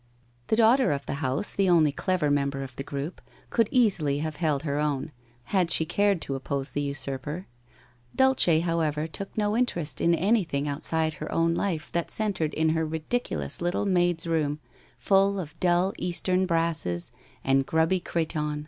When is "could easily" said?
3.51-4.17